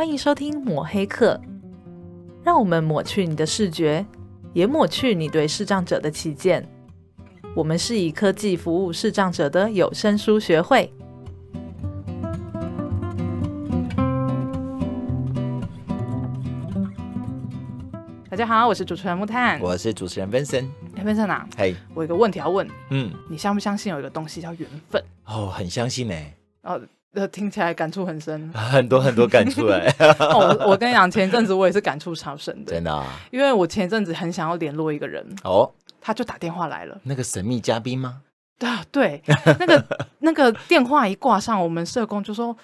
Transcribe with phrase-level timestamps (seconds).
[0.00, 1.38] 欢迎收听抹黑课，
[2.42, 4.02] 让我们抹去你的视觉，
[4.54, 6.66] 也抹去你对视障者的偏见。
[7.54, 10.90] 我们是以科技服务视障者的有声书学会。
[18.30, 20.66] 大家好，我是主持人木炭，我是主持人 Vincent。
[20.96, 25.04] 哎，Vincent 啊，嘿，我有个问题要问你，嗯，你相不相信有一个东西叫缘分？
[25.26, 26.14] 哦，很相信呢。
[26.62, 26.80] 哦。
[27.14, 29.92] 呃，听起来感触很深， 很多很多感触哎。
[30.20, 33.04] 哦，我跟你讲，前一阵子我也是感触超深的，真的啊。
[33.30, 36.98] 因为我前一阵子很想要联络一个人，哦，他就打电话来了。
[37.02, 38.22] 那个神秘嘉宾吗？
[38.58, 39.22] 对啊，对，
[39.58, 39.84] 那个
[40.18, 42.56] 那个电话一挂上，我们社工就说。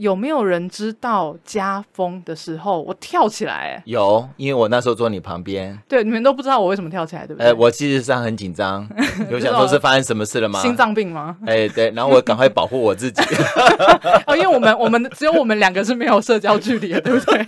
[0.00, 3.82] 有没有人知道家风的时候，我跳起来？
[3.84, 5.78] 有，因为我那时候坐你旁边。
[5.86, 7.48] 对，你们都不知道我为什么跳起来，对不对？
[7.48, 8.88] 呃，我其实上很紧张，
[9.30, 10.58] 有想说是发生什么事了吗？
[10.62, 11.36] 心脏病吗？
[11.44, 13.22] 哎，对，然后我赶快保护我自己。
[14.26, 17.46] 哦，因为我们我们只有我们两个是没有社交距离的，对不对？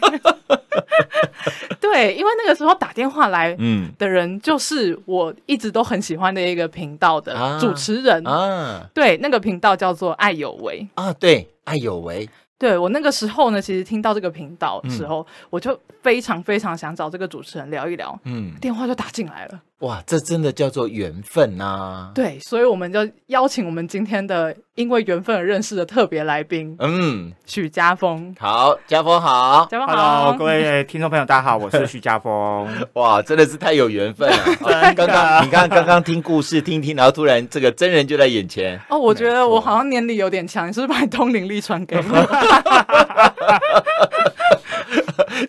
[1.81, 8.89] 对，因为那个时候打电话来，嗯，的人就是我一直都很喜欢的一个频道的主持人啊。
[8.95, 12.29] 对，那个频道叫做爱有为啊，对，爱有为。
[12.63, 18.17] 对，我那个时候呢，其实听到这个频道的时候，嗯、我就非常非常想找这个主持人聊一聊。
[18.23, 19.61] 嗯，电话就打进来了。
[19.81, 22.13] 哇，这真的叫做缘分呐、啊！
[22.15, 28.33] 对，所以我们就邀请我们今天的因为缘分而认识的特别来宾，嗯，许家峰。
[28.39, 32.69] 好，家峰好，家峰好，Hello, 各位 听众朋友，大家好，我是许家峰。
[32.95, 34.95] 哇，真的是太有缘分了！
[34.95, 38.81] 刚刚你看，刚刚听故事听听，然后突然这个真人就在眼前。
[38.89, 42.03] 哦，我觉得我好像念力有点强，你是不是把你通灵力传给我？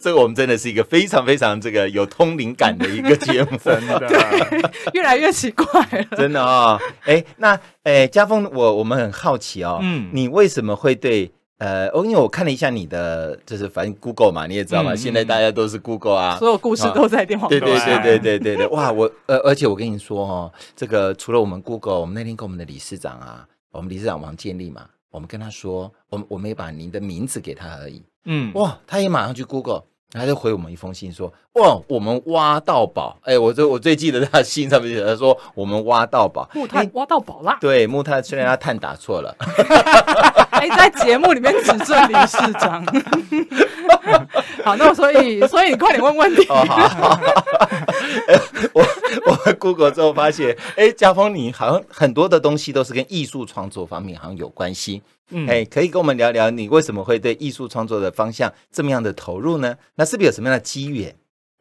[0.01, 6.79] 这个我们真的是一个非常非常这个有通灵感的一个节目， 真的，越来越奇怪了，真的啊、哦！
[7.05, 18.39] 哎，那哎，家峰，我我们很好奇哦，嗯，你为什么会对呃，哦，因为我看了一下你的，就是反正 Google 嘛，你也知道嘛，嗯、现在大家都是 Google 啊，所有故事都在电话，对对对对对。
[18.39, 24.81] 对对，哇，我呃，而且我跟你说哦，这个除了我们 Google，我们那天跟我们的理事长啊，我们理事长王建立嘛，
[25.13, 28.01] 我们跟他说，我们我们也把您的名字给他而已。
[28.25, 37.59] 嗯，哇，他也马上去 Google，他就回我们一封信说，哇，我们挖到宝，哎，我最我最记得他信上面写，他说我们挖到宝，木炭挖到宝啦。
[37.61, 39.35] 对，木炭虽然他碳打错了，
[40.49, 42.83] 哎，在节目里面指正理事长。
[44.63, 46.45] 好，那所以 所以你快点问问题。
[46.49, 47.21] 哦、好，好，好
[48.73, 48.85] 我
[49.27, 55.01] 我 Google 之后发现，哎，家峰你好像很多的东西都是跟艺术创作方面好像有关系。
[55.29, 59.75] 嗯，哎，可以跟我们聊聊你为什么会对艺术创作的方向这么样的投入呢？
[59.95, 61.15] 那是不是有什么样的机缘？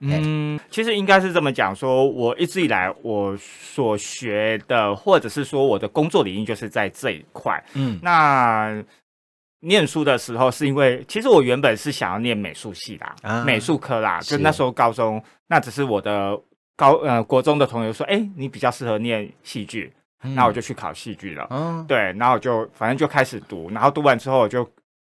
[0.05, 7.63] 嗯，其实应该是这么讲，说我一直以来我所学的，或者是说我的工作领域就是在这一块。
[7.75, 8.83] 嗯，那
[9.63, 16.39] 念书的时候是因为，其实我原本是想要念美术系啦，啊、美术科啦，就那时候高中，那只是我的
[16.77, 19.93] 高呃国中的同学说，哎，你比较适合念戏剧。
[20.37, 24.65] 那我就去考戏剧了，嗯，对，然后我就反正就开始读，然后读完之后我就，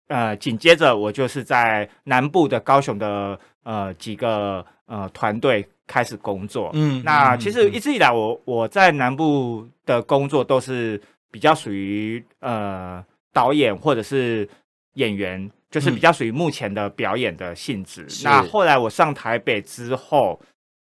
[0.08, 10.98] 呃，紧接着我就是在南部的高雄的呃几个呃团队开始工作，嗯，那其实一直以来我我在南部的工作都是
[11.30, 14.48] 比较属于呃导演或者是
[14.94, 18.03] 演员，就是比较属于目前的表演的性质。
[18.03, 20.41] 嗯，那后来我上台北之后。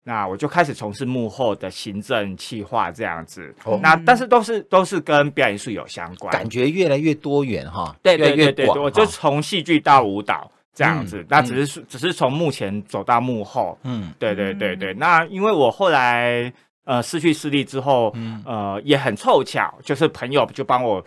[0.04, 16.52] 那我就开始从事幕后的行政企划这样子，哦、那但是都是都是跟表演术有相关，感觉越来越多元哈，对对对对，我就从戏剧到舞蹈这样子，嗯、那只是、嗯、只是从幕前走到幕后，嗯，对对对对，那因为我后来
[16.86, 21.06] 呃失去视力之后，嗯、呃也很凑巧，就是朋友就帮我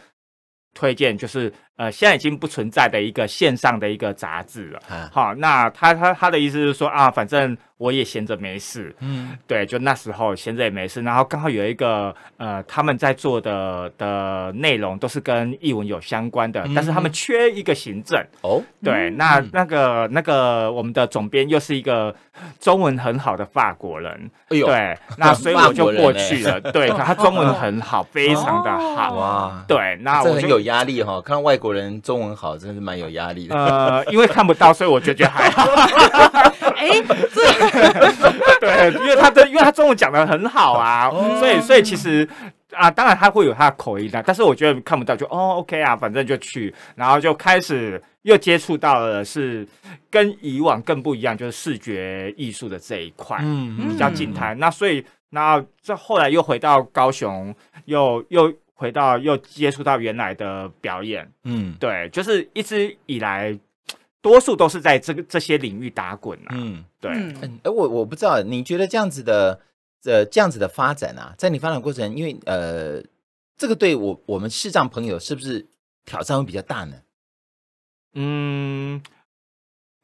[0.75, 1.53] 推荐，就是。
[1.77, 4.81] 呃，现在已经不存在的一个线上的一个杂志了。
[4.89, 8.95] 啊、好，那他他他的意思是说啊，反正我也闲着没事。
[9.01, 18.25] 嗯，对，就那时候闲着也没事，然后刚好有一个呃，他们在做的的内容都是跟译文有相关的，嗯、但是他们缺一个行政。
[18.43, 22.15] 哦，对，嗯、那那个那个我们的总编又是一个
[22.61, 24.31] 中文很好的法国人。
[24.51, 26.53] 哎呦，对， 那所以我就过去了。
[26.53, 29.15] 欸、对，他中文很好， 非常的好。
[29.15, 31.75] 哇，对，那我就很有压力哈，看外国。
[31.75, 33.57] 人中文好，真的是蛮有压力的。
[33.57, 35.65] 呃，因为看不到，所以我就觉得还好。
[36.77, 37.43] 哎、欸，这
[38.61, 42.29] 对，因为他的，因为他中文讲的很好啊，哦、所以，所以其实
[42.73, 49.67] 啊，当然他会有他的口音的，但是我觉得看不到就哦，OK 啊，反正就去，然后就开始又接触到了是
[50.09, 54.55] 跟以往更不一样，就是视觉艺术的这一块，嗯，比较静态。
[54.55, 57.53] 那所以，那这后来又回到高雄，
[57.87, 58.53] 又又。
[58.75, 63.59] 回到又接触到原来的表演，嗯，对，就是一直以来
[64.21, 66.51] 多数都是在这个这些领域打滚啊。
[66.53, 67.11] 嗯，对。
[67.13, 69.61] 嗯，哎，我我不知道，你觉得这样子的
[70.05, 73.03] 呃这样子的发展啊，在你发展过程，因为呃，
[73.57, 75.67] 这个对我我们视障朋友是不是
[76.05, 76.97] 挑战会比较大呢？
[78.15, 79.03] 嗯。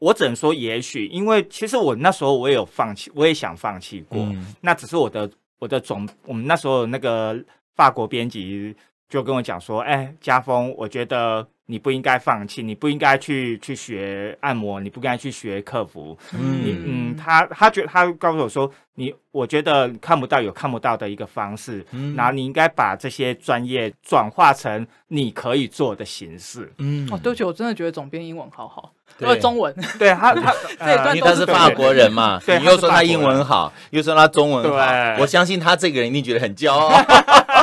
[0.00, 4.18] 我只能说，也许，因为其实我那时候我也有放弃，我也想放弃过。
[4.18, 7.38] 嗯、那只是我的我的总，我们那时候那个
[7.80, 8.76] 法国编辑
[9.08, 16.14] 就跟我讲说：“哎，家峰，我觉得你不应该放弃，你不应该去去学按摩，你不应该去学客服。
[16.34, 28.92] 嗯”你嗯，他他觉得他告诉我说：“你我觉得看不到有看不到的一个方式，嗯、然后你应该把这些专业转化成你可以做的形式。”嗯，哦，对不起，我真的觉得总编英文好好。
[29.18, 36.90] 说中文， 对他他呃， 因为他是法国人嘛，你又说他英文好，又说他中文好，我相信他这个人一定觉得很骄傲。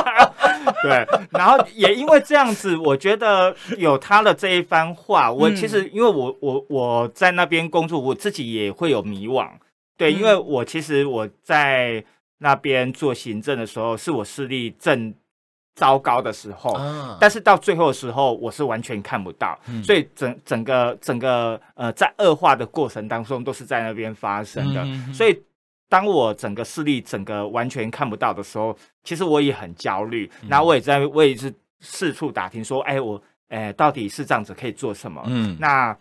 [0.82, 9.48] 对，然后也因为这样子，我觉得有他的这一番话，我其实因为我我我在那边工作，我自己也会有迷惘。
[9.96, 12.04] 对，因为我其实我在
[12.38, 15.14] 那边做行政的时候，是我视力正。
[15.78, 24.82] 糟糕的时候，啊、但是到最后的时候，我是完全看不到，嗯、所以整整个整个呃，在恶化的过程当中，都是在那边发生的。
[24.82, 25.40] 嗯、所以，
[25.88, 30.30] 当我整个视力整个完全看不到的时候，其实我也很焦虑。
[30.42, 35.22] 嗯、然后我也在我也是四处打听说，哎，我哎，到底是这样子可以做什么？
[35.26, 35.96] 嗯，那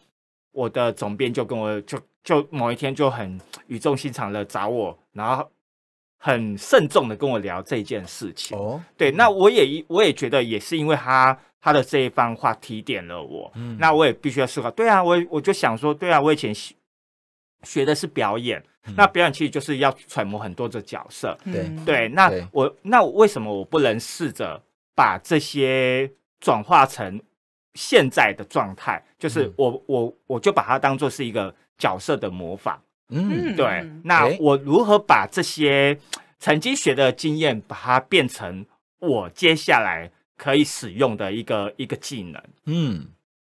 [0.52, 5.50] 我的总编就跟我就就某一天就很语重心长的找我，然后。
[6.20, 16.74] 很慎重的跟我聊这件事情哦，对，那我也我也觉得也是因为他他的这一番话提点了我，嗯，那我也必须要思考，对啊，我我就想说，对啊，我以前学
[17.62, 24.62] 学的是表演，嗯、那表演其实就是要揣摩很多的角色，对、嗯、对，那我对那为什么我不能试着
[24.96, 27.22] 把这些转化成
[27.74, 32.82] 现在的状态，就是我、嗯、我我就把它当做是一个角色的模仿。
[33.10, 33.90] 嗯，对。
[34.04, 35.98] 那我如何把这些
[36.40, 38.66] 曾经学的经验，把它变成
[39.00, 42.44] 我接下来可以使用的一个一个技能？
[42.66, 43.08] 嗯。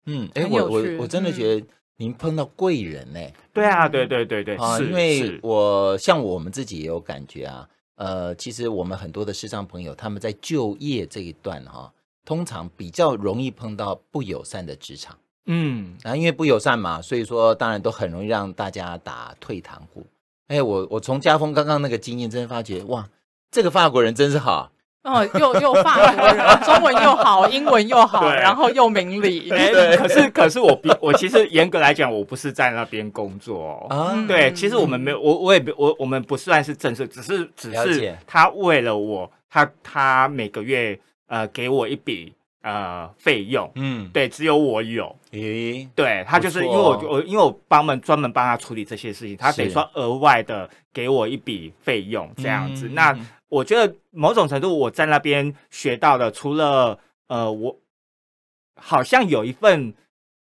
[0.07, 1.65] 嗯，哎，我我我真的觉得
[1.97, 3.19] 您碰到贵人呢。
[3.53, 7.67] 对啊，对对对对，啊，因为我像我们自己也有感觉啊。
[7.95, 11.89] 呃，其实我们很多的视障朋友，他们在就业这一段哈，
[12.25, 15.17] 通常比较容易碰到不友善的职场。
[15.45, 20.05] 嗯，然后因为不友善嘛，所以说当然都很容易让大家打退堂鼓。
[20.47, 23.09] 哎，我我从家峰刚刚那个经验，真的发觉哇，
[23.49, 24.73] 这个法国人真是好，
[25.05, 29.49] 哦，又又法国人， 中文又好，英文又好，然后又明理。
[29.51, 33.87] 哎，可是可是我我其实 严格来讲，我不是在那边工作。
[33.89, 33.95] 哦。
[33.95, 42.33] 啊，对，其实我们没有，我我也我我们不算是正式，只是只是他为了我，他他每个月呃给我一笔。
[42.67, 52.89] 呃，费用，嗯，对，只有我有，诶，对，他就是因为我我因为我帮们专门帮他处理这些事情，他等于说额外的给我一笔费用这样子。
[52.93, 53.15] 那
[53.49, 57.79] 我觉得某种程度我在那边学到的，除了呃，我
[58.75, 59.93] 好像有一份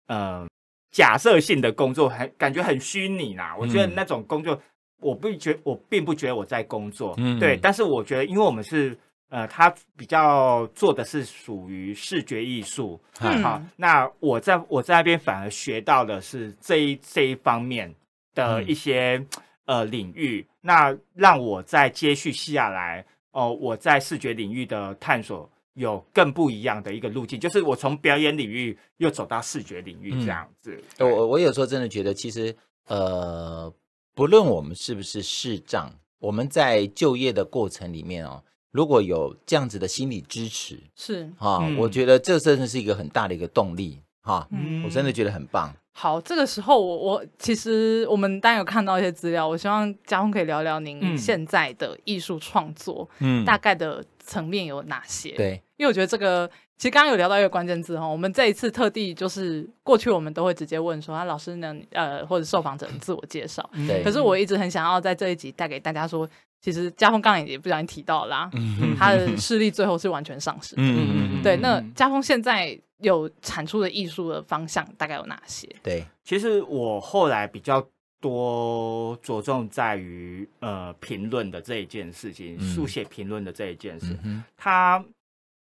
[0.06, 0.47] 呃
[0.91, 3.56] 假设性的工作，很感觉很虚拟啦。
[3.58, 4.61] 我觉得那种工作，
[5.00, 8.97] 我不觉我并不觉得我在工作，嗯，对，但是我觉得，因为我们是。
[9.32, 17.94] 呃，他比较做的是属于视觉艺术，嗯、好，那我在我在那边反而学到的是这一这一方面
[18.34, 19.27] 的一些、嗯、
[19.70, 30.77] 呃领域，那让我在接续下来哦、呃，我在视觉领域的探索有更不一样的一个路径，就是我从表演领域又走到视觉领域这样子。
[30.98, 32.53] 我、嗯、我我有时候真的觉得，其实
[32.89, 33.72] 呃，
[34.12, 38.43] 不论我们是不是视障，我们在就业的过程里面哦。
[38.72, 45.72] 如果有这样子的心理支持，是啊，嗯、我觉得这真的是一个很大的一个动力哈，嗯、我真的觉得很棒。
[45.93, 55.31] 好，这个时候我我其实我们当然有看到一些资料，我希望家峰可以聊聊您现在的艺术创作，嗯，大概的层面有哪些？
[55.32, 56.48] 对，因为我觉得这个
[56.79, 66.29] 其实刚刚有聊到一个关键字哈，我们这一次特地就是过去我们都会直接问说啊，老师呢呃或者受访者自我介绍，对，可是我一直很想要在这一集带给大家说。
[66.60, 70.82] 其实家峰刚刚也不小心提到啦，嗯、哼他的视力最后是完全丧失的。
[70.82, 75.67] 嗯、对，那家峰现在有产出的艺术的方向大概有哪些？
[75.82, 77.82] 对，其实我后来比较
[78.20, 84.14] 多着重在于呃评论的这一件事情，书写评论的这一件事。
[84.22, 85.02] 嗯、他，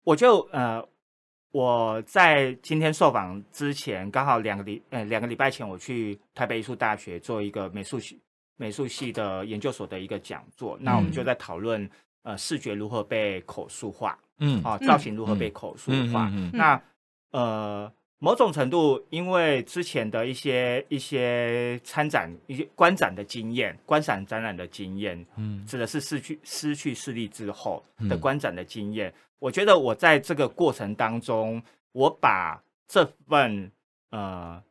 [0.03, 0.83] 我就呃
[1.51, 8.19] 我在今天受访之前，刚好两个礼呃两个礼拜前，我去台北艺术大学做一个美术系。
[8.59, 11.89] 美术系的研究所的一个讲座，那我们就在讨论
[12.23, 16.81] 呃视觉如何被口述化，嗯，啊造型如何被口述化，那
[17.31, 29.09] 呃某种程度，因为之前的一些一些参展、一些观展的经验、观赏展览的经验，嗯，指的是失去失去视力之后的观展的经验。
[29.09, 31.63] 嗯、我觉得我在这个过程当中，
[31.93, 33.71] 我把这份
[34.09, 34.61] 呃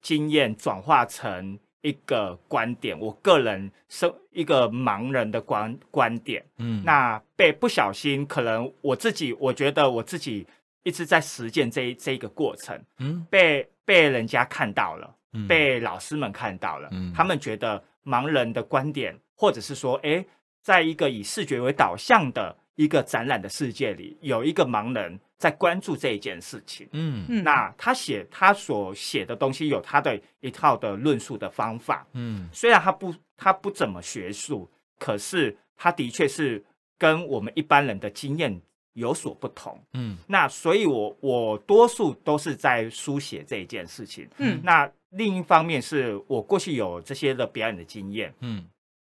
[0.00, 10.46] 经验转化成一个观点，我个人是一个盲人的观观点，嗯，那被不小心，可能我自己，我觉得我自己。
[10.84, 20.26] 一直在实践这一这一个过程，嗯，被被人家看到了，嗯，被老师们看到了，嗯，他们觉得盲人的观点，或者是说，哎，
[20.60, 34.70] 在一个以视觉为导向的一个展览的世界里，有一个盲人在关注这一件事情，嗯，那他写他所写的东西有他的一套的论述的方法，嗯，虽然他不他不怎么学术，
[35.00, 36.64] 可是他的确是
[36.96, 38.62] 跟我们一般人的经验。
[38.94, 48.68] 有所不同，嗯，那所以我，我我多数都是在书写这一件事情，嗯，那另一方面是我过去有这些的表演的经验，嗯，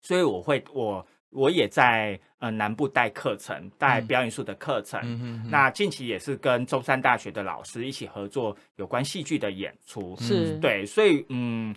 [0.00, 10.56] 所以我会我我也在呃南部带课程，带表演术的课程，嗯嗯嗯，那近期也是跟中山大学的老师一起合作有关戏剧的演出，是。
[10.60, 11.74] 对，所以嗯，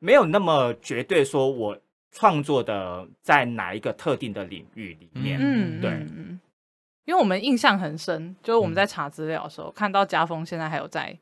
[0.00, 1.78] 没有那么绝对说我
[2.10, 6.06] 创作的在哪一个特定的领域里面，嗯，对。
[7.04, 11.18] 因为我们印象很深，就是我们在查资料的时候，嗯、看到家峰现在还有在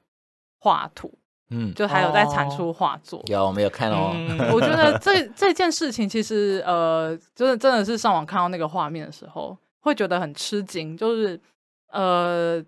[0.59, 1.16] 画图，
[1.50, 3.23] 嗯，就还有在产出画作。
[3.26, 4.11] 有，我没有看哦。
[4.15, 10.97] 嗯、 我觉得这这件事情其实，呃，就是真的是上网看到那个画面的时候，会觉得很吃惊。
[10.97, 11.41] 就是，
[11.93, 12.61] 呃，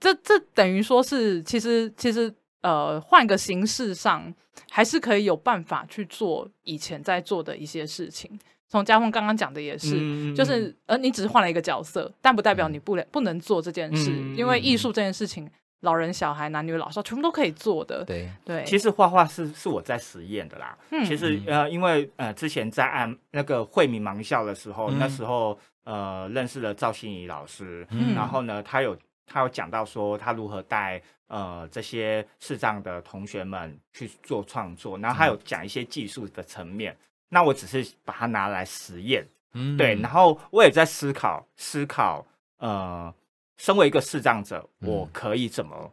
[0.00, 4.34] 这这等于说是，其实其实，呃，换个形式上，
[4.70, 8.38] 还是可以有办法去做以前在做的一些事情。
[8.68, 15.50] 从家峰刚刚讲的也是，嗯、就是呃，你只是换了一个角色，但不代表你不能、嗯、不能做这件事，嗯、因为艺术这件事情，
[15.80, 18.04] 老人、小孩、男女老少全部都可以做的。
[18.04, 18.30] 对。
[18.44, 20.76] 对，其实画画是是我在实验的啦。
[20.90, 28.96] 嗯、其实呃，因为呃，之前在按那个惠民盲校的时候，嗯、那时候呃，认识了赵欣怡老师，嗯、然后呢，他有
[29.26, 36.92] 他有讲到说他如何带呃这些视障的同学们去做创作，然后他有讲一些技术的层面。
[36.92, 36.96] 嗯
[37.32, 42.26] 那我只是把它拿来实验，嗯，对，然后我也在思考思考，
[42.58, 43.14] 呃，
[43.60, 45.92] 身为一个视障者，我可以怎么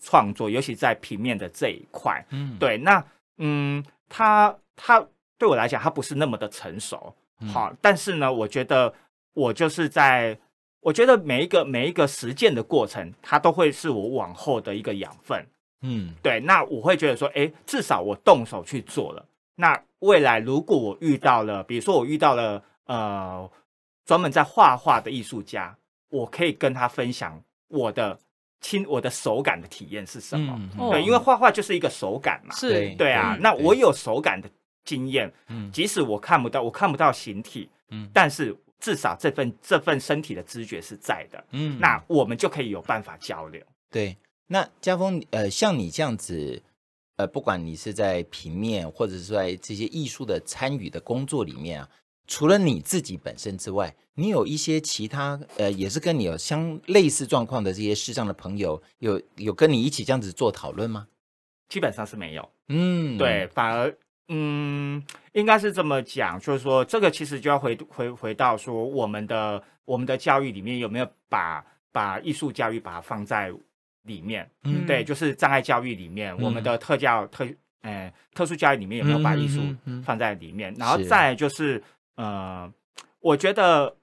[0.00, 3.04] 创作，嗯、尤其在平面的这一块，嗯，对，那
[3.36, 8.94] 嗯，他他对我来讲，他不是那么的成熟，嗯、好，但是呢，我觉得
[9.34, 10.38] 我就是在，
[10.80, 15.46] 我觉得每一个每一个实践的过程，它都会是我往后的一个养分，
[15.82, 19.26] 嗯，对，那我会觉得说，哎，至少我动手去做了。
[19.56, 23.50] 那未来如果我遇到了，比如说我遇到了呃
[24.06, 25.76] 专门在画画的艺术家，
[26.14, 28.18] 我可以跟他分享我的
[28.60, 30.56] 亲我的手感的体验是什么？
[30.78, 33.36] 嗯、对，因为画画就是一个手感嘛，是，对啊。
[33.40, 34.48] 那我有手感的
[34.84, 43.60] 经验，嗯，即使我看不到，我看不到形体，嗯，但是至少这份这份身体的知觉是在的，嗯，那我们就可以有办法交流。
[43.90, 44.16] 对，
[44.46, 46.62] 那家峰，呃，像你这样子。
[47.16, 51.88] 呃，不管你是在平面，或者是在这些艺术的参与的工作里面啊，
[52.26, 61.06] 除了你自己本身之外，你有一些其他呃，也是跟你有相类似状况的这些视障的朋友，有有跟你一起这样子做讨论吗？
[61.68, 63.96] 基本上是没有，嗯，对，反而
[64.28, 65.02] 嗯，
[65.32, 73.52] 应该是这么讲，就是说这个其实就要回回回到说我们的我们的教育里面有没有把把艺术教育把它放在。
[74.06, 77.48] 里面，嗯，对，就是障碍教育里面，嗯、我们的特教特，
[77.80, 79.62] 哎，特殊教育里面有没有把艺术
[80.04, 80.70] 放在里面？
[80.70, 81.84] 嗯嗯嗯、然后再就是，是
[82.16, 82.72] 呃，
[83.20, 83.96] 我觉得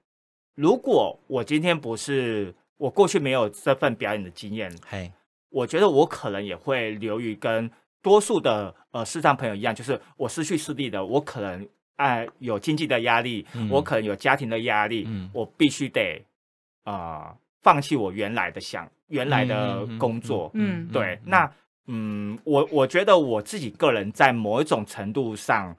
[0.55, 5.11] 如果我今天不是我过去没有这份表演的经验，嘿，
[5.49, 7.69] 我觉得我可能也会流于跟
[8.01, 16.23] 多数的呃视障朋友一样，就是我失去视力的，我可能哎、呃、有经济的压力，嗯、我可能有家庭的压力，嗯、我必须得
[16.83, 16.93] 啊。
[16.93, 21.47] 呃放弃我原来的想原来的工作，嗯，对，那
[21.85, 25.77] 嗯，我我觉得我自己个人在某一种程度上，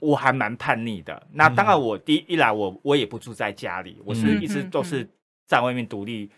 [0.00, 1.26] 我还蛮叛逆的。
[1.32, 5.08] 那当然，我第一一来，我我也不住在家里，我是一直都是
[5.46, 6.30] 在外面独立，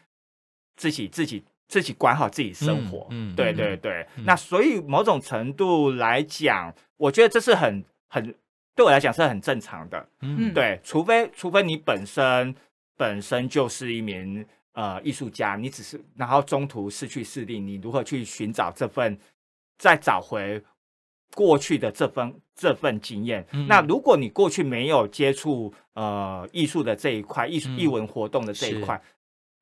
[0.76, 3.06] 自己自己自己管好自己生活。
[3.10, 4.06] 嗯，对对对。
[4.24, 8.34] 那所以某种程度来讲，我觉得这是很很
[8.74, 10.08] 对我来讲是很正常的。
[10.20, 12.54] 嗯，对，除非除非你本身。
[12.98, 19.16] 本身就是一名呃艺术家，你只是然后中途失去视力，你如何去寻找这份，
[19.78, 20.60] 再找回
[21.34, 23.46] 过去的这份这份经验？
[23.52, 29.00] 嗯、那如果你过去没有接触呃艺术的这一块，艺术艺文活动的这一块，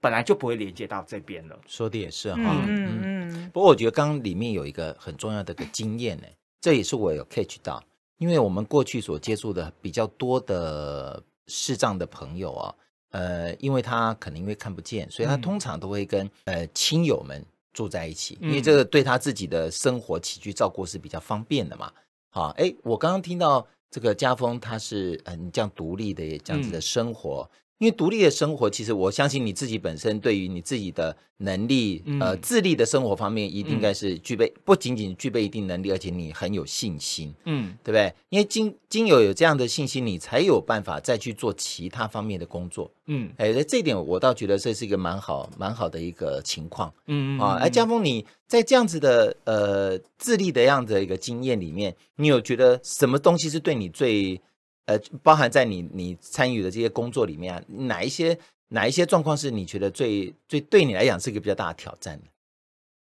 [0.01, 1.59] 本来就不会连接到这边了。
[1.67, 3.51] 说的也是哈，嗯嗯嗯。
[3.53, 6.27] 不过我觉得刚刚里面有一个很重要的个经验呢，
[6.61, 7.83] 这也是我有 catch 到，
[8.19, 12.75] 因为我们过去所接触的比较多的视障的朋友啊，
[13.11, 17.45] 呃，因为他可能因为看不见，所以他通常都会跟呃亲友们
[17.77, 21.93] 住在一起，因为这个对他自己的生活起居照顾是比较方便的嘛。
[22.31, 27.49] 好，哎，我刚刚听到这个家风他是嗯这样独立的这样子的生活。
[27.79, 38.15] 嗯因为独立的生活，其实我相信你自己本身对于你自己的能力，嗯、呃，自立的生活方面，一定应该是具备，嗯、不仅仅具备一定能力，而且你很有信心，嗯，对不对？
[38.31, 54.41] 因为经经有有这样的信心，你才有办法再去做其他方面的工作，嗯，哎，这一点我倒觉得这是一个蛮好蛮好的一个情况，嗯啊，哎，江峰你在这样子的呃自立的样子的一个经验里面，你有觉得什么东西是对你最？
[54.87, 58.39] 呃，包含在你你参与的这些工作里面啊，哪一些
[58.69, 62.21] 哪一些状况是你觉得最最对你来讲是一个比较大的挑战？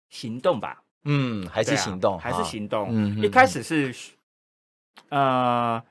[0.09, 2.87] 行动吧，嗯，还是行动，啊、还是行动。
[2.89, 3.93] 嗯，一开始是，
[5.09, 5.83] 呃，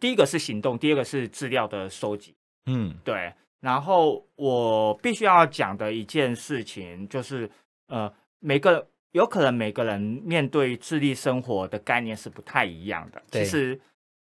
[0.00, 2.34] 第一个是行动，第二个是资料的收集。
[2.64, 3.34] 嗯，对。
[3.60, 7.50] 然后我必须要讲的一件事情就是，
[7.88, 13.22] 呃，每个有可能每个人面对自立生活的概念是不太一样的。
[13.30, 13.78] 其实。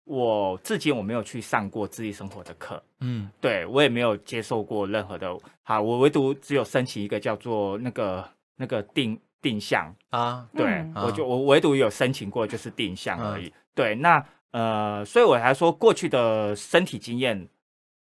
[0.06, 8.24] 我至今我没有去上过自立生活的课，嗯，对我也没有接受过任何的，好，我唯独只有申请一个叫做那个
[8.56, 9.92] 那个定定向。
[10.12, 17.48] 啊，对，嗯、我就我唯独有申请过就是定向而已，嗯、对，那呃，所以我还说过去的身体经验，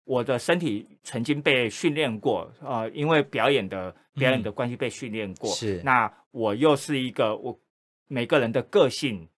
[0.05, 7.57] 我的身体曾经被训练过，呃，因为表演的表演的关系被训练过，嗯、是，那我又是一个我
[8.09, 9.29] 每个人的个性。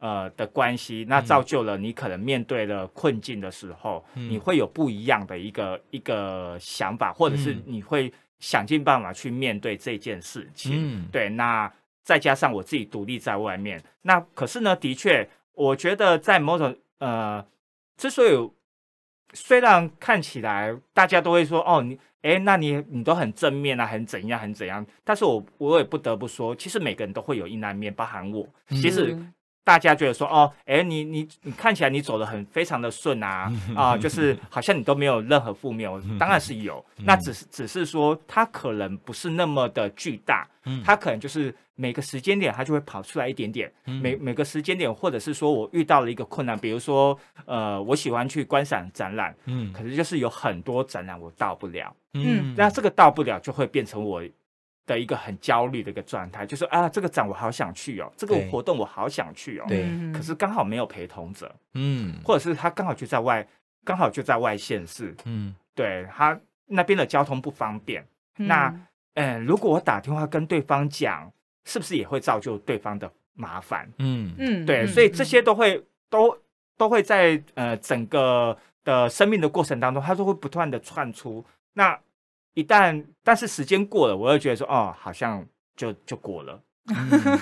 [0.00, 10.72] 呃的关系，那造就了你可能面对了困境的时候，嗯、你会有不一样的一个一个想法，或者是你会想尽办法去面对这件事情。
[10.74, 11.70] 嗯、对，那
[12.02, 17.46] 再加上我自己独立在外面，那可是呢，的确，我觉得在某种呃，
[17.98, 18.50] 之所以
[19.34, 29.14] 虽然看起来大家都会说哦，你哎，那你你都很正面啊，很怎样，很怎样，但是我我也不得不说，其实每个人都会有阴暗面，包含我，其实。
[29.60, 35.88] 嗯大家觉得说哦，哎，你你你看起来你走得很非常的顺啊 啊，就是好像你都没有任何负面。
[36.18, 40.48] 当然是有，那只是只是说它可能不是那么的巨大，
[40.82, 43.70] 它可能就是每个时间点它就会跑出来一点点。
[43.84, 54.22] 每每个时间点，或者是说我遇到了一个困难，比如说呃，我喜欢去观赏展览，嗯，可是就是有很多展览我到不了，嗯，那这个到不了就会变成我。
[54.90, 63.46] 的一个很焦虑的一个状态，就是啊，这个展我好想去哦，这个活动我好想去哦，对，可是刚好没有陪同者，嗯，或者是他刚好就在外，
[63.84, 68.04] 刚好就在外县市，嗯，对他那边的交通不方便，
[68.38, 68.74] 嗯、那，
[69.14, 71.32] 嗯，如果我打电话跟对方讲，
[71.64, 73.88] 是不是也会造就对方的麻烦？
[73.98, 74.34] 嗯。
[74.38, 76.36] 嗯，对，所以这些都会都
[76.76, 81.44] 都会在呃整个的生命的过程当中，它都会不断的窜出。
[81.74, 81.96] 那。
[82.54, 85.44] 一旦，但是时间过了，我又觉得说，哦，好像
[85.76, 86.60] 就就过了。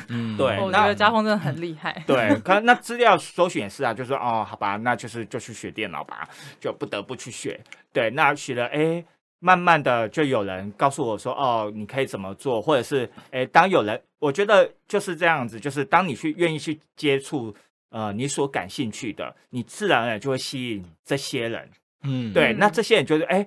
[0.09, 2.05] 嗯、对，我觉得家峰真的很厉害。
[2.07, 6.29] 对，可那资料搜寻也是啊，就是说，哦，好吧，那就是就去学电脑吧，
[6.61, 7.59] 就不得不去学。
[7.91, 9.03] 对，那学了，哎，
[9.39, 17.55] 慢慢的就有人告诉我说，哦，你可以怎么做，或者是，哎，当有人，我觉得就是这样子，就是当你去愿意去接触，
[17.89, 21.71] 呃，你所感兴趣的，你自然而然就会吸引这些人。
[22.03, 23.47] 嗯，对，那这些人就是，哎。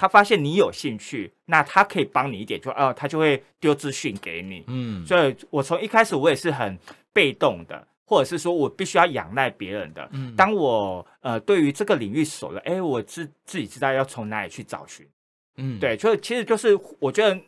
[0.00, 4.64] 他发现你有兴趣，那他可以帮你一点，就哦，他就会丢资讯给你。
[4.66, 6.74] 嗯，所以我从一开始我也是很
[7.12, 10.08] 被动的，或者是说我必须要仰赖别人的。
[10.12, 15.06] 嗯，当我呃对于这个领域熟了，哎，我自自己知道要从哪里去找寻。
[15.56, 17.38] 嗯，对，就其实就是我觉得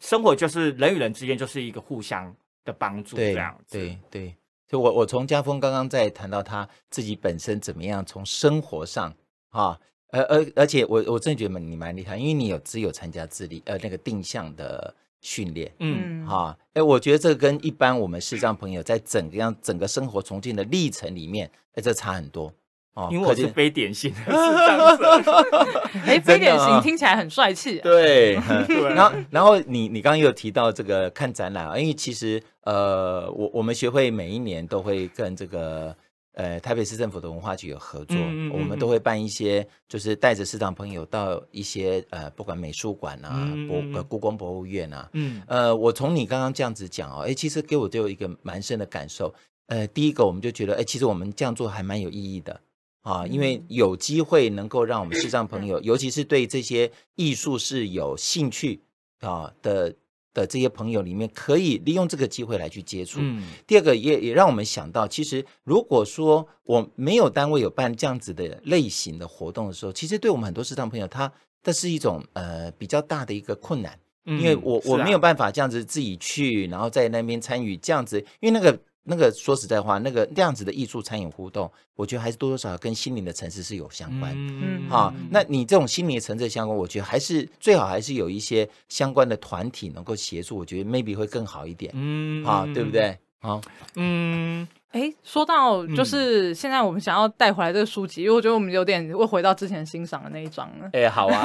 [0.00, 2.30] 生活就是人与人之间就是一个互相
[2.62, 3.78] 的帮助这样子。
[3.78, 4.36] 对对，
[4.68, 9.10] 就我我从家峰刚刚在谈到他自己本身怎么样从生活上
[9.48, 9.80] 啊。
[10.12, 22.52] 而而而且我我真的觉得你蛮厉害，因为你有只有参加智力呃那个定向的训练，嗯，哈，哎，我觉得这个跟一般我们视障朋友在整个样整个生活重建的历程里面，哎，这差很多
[22.92, 23.08] 哦。
[23.10, 28.34] 因为我是非典型的视障者， 哎，非典型听起来很帅气，啊对，
[28.94, 35.96] 然后然后你你刚刚有提到这个看展览啊，因为其实呃我我们学会每一年都会跟这个。
[36.34, 49.34] 呃，台北市政府的文化局有合作，嗯嗯嗯、我们都会办一些，就是带着市长朋友到一些呃，不管美术馆啊、嗯、博呃故宫博物院啊，嗯，呃，我从你刚刚这样子讲哦，哎，其实给我就有一个蛮深的感受。
[49.66, 52.60] 呃，第一个我们就觉得，哎，其实我们这样做还蛮有意义的
[53.02, 58.80] 啊，因为有机会能够让我们视障朋友，尤其是对这些艺术是有兴趣
[59.20, 59.94] 啊的
[60.34, 63.18] 的这些朋友里面，可以利用这个机会来去接触。
[63.22, 78.78] 嗯，第二个也也让我们想到，其实如果说我没有单位有办这样子的类型的活动的时候，其实对我们很多视障朋友，他这是一种呃比较大的一个困难，因为我我没有办法这样子自己去，然后在那边参与这样子，因为那个。
[79.04, 84.32] 那个说实在话，那个那样子的艺术餐饮互动，我觉得还是多多少少跟心灵的层次是有相关。
[84.36, 91.92] 嗯，啊，那你这种心灵的层次相关，我觉得还是最好还是有一些相关的团体能够协助，我觉得 maybe 会更好一点。
[91.94, 93.18] 嗯，啊，对不对？
[93.42, 93.60] 好，
[93.96, 94.66] 嗯。
[94.92, 100.90] 哎，说到就是现在我们想要带回来这个书籍，因为我觉得我们有点会回到之前欣赏的那一章了。
[100.92, 101.42] 哎，好啊，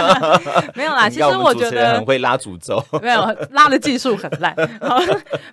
[0.76, 1.08] 没有啦。
[1.08, 4.54] 其实我觉得很会拉诅咒， 没有拉的技术很烂。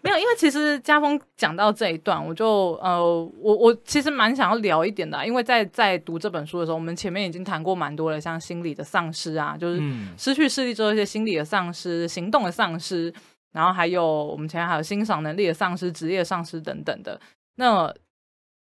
[0.01, 3.01] 没有，因为其实家峰讲到这一段，我就呃，
[3.39, 9.81] 我我其实蛮想要聊一点的，因为在在读这本书的时候，我们前面已经谈过蛮多的，像心理的丧失啊，就是
[10.17, 13.13] 失去视力之后一些心理的丧失、行动的丧失。
[13.51, 17.19] 然后还有我们前面还有欣赏能力的丧失、职业丧失等等的。
[17.55, 17.93] 那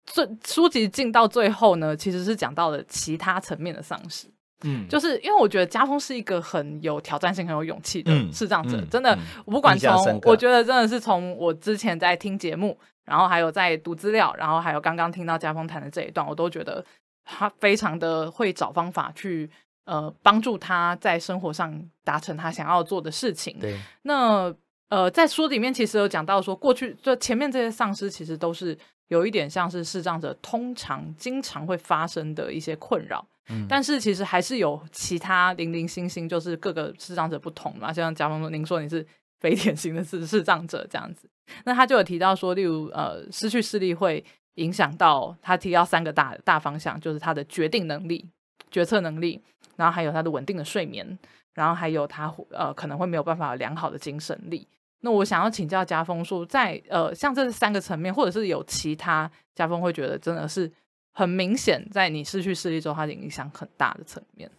[0.05, 4.27] 最书籍进到最后呢，其实是讲到了其他层面的丧失。
[4.65, 8.77] 嗯，就是因为我觉得家风是一个很有挑战性、很有勇气的视障者。
[8.77, 16.85] 嗯嗯、真的，我不管从我觉得真的是从我之前在听节目，然后还有在读资料，然后还有刚刚听到家风谈的这一段，我都觉得
[17.25, 19.49] 他非常的会找方法去
[19.85, 23.57] 呃帮助他在生活上达成他想要做的事情。
[23.61, 24.53] 对，那。
[24.91, 28.77] 呃，在书里面其实有讲到说，过去就前面这些丧失，其实都是
[29.07, 33.25] 有一点像是视障者通常经常会发生的一些困扰。
[33.49, 37.93] 嗯，但是其实还是有其他零零星星，就是各个视障者不同嘛。
[37.93, 39.07] 就像家峰说，您说你是
[39.39, 41.31] 非典型的视视障者这样子，
[41.65, 44.25] 那他就有提到说，例如呃，失去视力会
[44.57, 48.29] 影响到他提到三个大大方向，就是他的决定能力、
[48.73, 49.41] 决策能力，
[49.77, 51.17] 然后还有他的稳定的睡眠，
[51.55, 54.67] 然后还有他呃可能会没有办法良好的精神力。
[55.01, 60.71] 那我想要请教家峰说，在呃，像这三个层面，或者是有其他家峰会觉得真的是
[61.13, 64.51] 很明显，在你失去视力之后，它的影响很大的层面。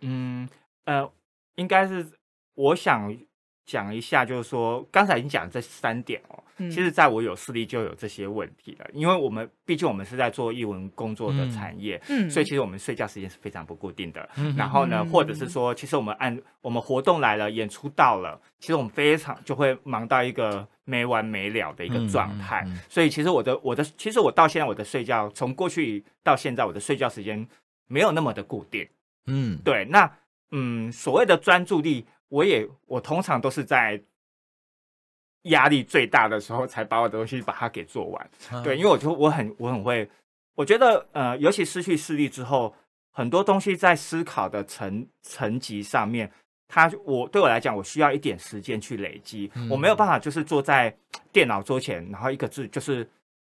[0.00, 0.48] 嗯，
[0.84, 1.10] 呃，
[1.56, 2.06] 应该是
[2.54, 3.16] 我想。
[3.66, 6.42] 讲一下，就是说，刚才已经讲这三点哦。
[6.58, 14.26] 嗯、其实，在我有视力就有这些问题了，因为我们毕竟我们是在做艺文工作的产业，嗯，所以其实我们睡觉时间是非常不固定的。
[14.38, 22.66] 嗯、然后呢，嗯、或者是说，其实我们按我们活动来了，演出到了，其实我们非常就会忙到一个没完没了的一个状态。
[22.88, 27.46] 所以，其实我的我的，其实我到现在我的睡觉，从过去到现在，我的睡觉时间
[27.86, 28.88] 没有那么的固定。
[29.26, 29.84] 嗯，对。
[29.90, 30.10] 那
[30.52, 32.06] 嗯，所谓的专注力。
[32.28, 34.02] 我也我通常都是在
[35.42, 40.08] 压力最大的时候才把我的东西把它给做完，啊、对，因为我就我很我很会，
[40.56, 42.74] 我觉得呃，尤其失去视力之后，
[43.12, 46.28] 很多东西在思考的层层级上面，
[46.66, 49.94] 它我对我来讲，我需要一点时间去累积，嗯、我没有。
[49.94, 50.92] 办法就是坐在
[51.30, 53.08] 电脑桌前，然后一个字就是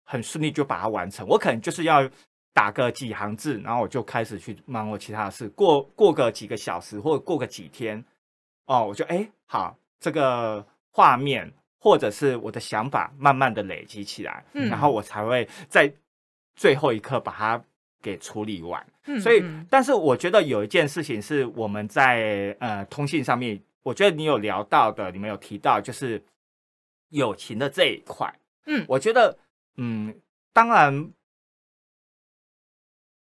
[0.05, 2.09] 很顺利就把它完成，我可能就是要
[2.53, 8.05] 打个几行字，然后我就开始去忙我其他的事，过过个几个小时或者过个几天。
[8.71, 15.93] 哦，我就哎，好，这个画面或者是我的想法，慢慢的累积起来，嗯，然后我才会在
[16.55, 17.61] 最后一刻把它
[18.01, 18.87] 给处理完。
[19.07, 26.23] 嗯，所以，但是我觉得有一件事情是我们在呃通信上面，我觉得你有聊到的，你们有提到，就是
[27.09, 28.33] 友情的这一块。
[28.67, 29.37] 嗯，我觉得，
[29.79, 30.15] 嗯，
[30.53, 31.11] 当然，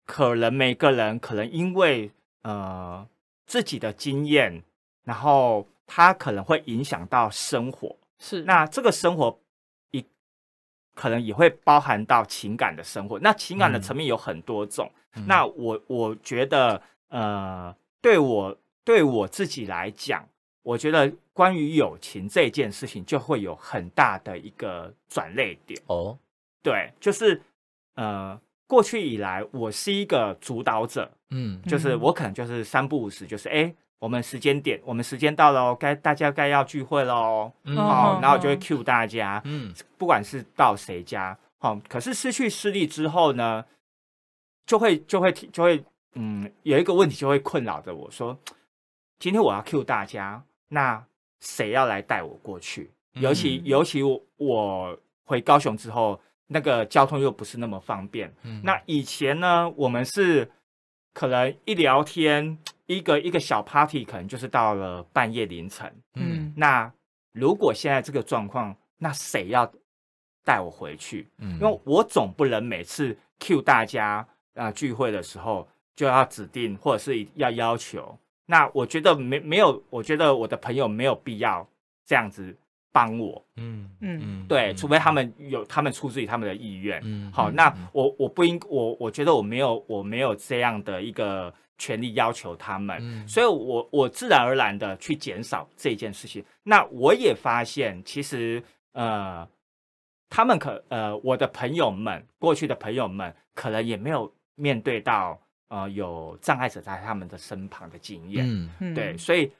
[0.04, 2.10] 可能每个人可能因为
[2.42, 3.06] 呃
[3.46, 4.64] 自己的经验。
[5.08, 9.40] 然后它可能会影响到生活，是那这个生活
[9.90, 10.04] 一
[10.94, 13.18] 可能也会包含到情感的生活。
[13.20, 14.92] 那情感的层面有很多种。
[15.14, 20.28] 嗯、那我我觉得，呃，对我对我自己来讲，
[20.62, 25.80] 我觉得关于友情这件事情就会有很大的一个转捩点。
[25.86, 26.18] 哦，
[26.62, 27.40] 对，就是
[27.94, 33.74] 呃，过去以来我是一个主导者，嗯，就是我可能就是三不五时，就是哎。
[33.98, 37.50] 我们时间点，我们时间到了，该大家该要聚会喽。
[37.64, 39.42] 嗯，好，然后就会 cue 大家。
[39.44, 43.64] 嗯，不管是到谁家，好，可是失去视力之后呢，
[44.66, 45.84] 就会就会就会，
[46.14, 48.38] 嗯，有一个问题就会困扰着我说，
[49.18, 51.04] 今天我要 cue 大家，那
[51.40, 52.92] 谁要来带我过去？
[53.14, 58.32] 尤其尤其我我回高雄之后，那个交通又不是那么方便。
[58.44, 60.48] 嗯，那以前呢，我们是
[61.12, 62.58] 可能一聊天。
[62.88, 66.90] 一个一个小 party 可能就是到了半夜凌晨，嗯，那
[67.32, 69.70] 如果现在这个状况，那谁要
[70.42, 71.28] 带我回去？
[71.36, 78.18] 嗯，因为我总不能每次 cue 大家，啊聚会的时候就要指定或者是要要求。
[78.46, 81.68] 那我觉得没没有，我觉得我的朋友没有必要
[82.06, 82.56] 这样子
[82.90, 83.44] 帮我。
[83.56, 86.98] 嗯嗯，对，除非他们有他们出自于他们的意愿。
[87.04, 91.52] 嗯，好，那我我不应我我觉得我没有我没有这样的一个。
[91.78, 96.44] 权力要求他们，嗯、所以我我自然而然的去减少这件事情。
[96.64, 98.62] 那我也发现，其实
[98.92, 99.48] 呃，
[100.28, 108.44] 他们可呃，我的朋友们，过去的朋友们，可能也没有面对到呃有障碍者在他们的身旁的经验。
[108.80, 109.50] 嗯，对，所以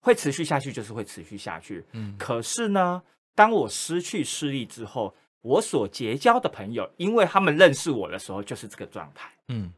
[0.00, 1.84] 会持续下去，就是会持续下去。
[1.92, 3.02] 嗯，可是呢，
[3.34, 9.28] 当我失去视力之后，我所结交的朋友，因为他们认识我的时候，就是这个状态。
[9.48, 9.72] 嗯。